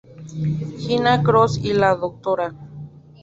[0.79, 2.55] Gina Cross y la Dra.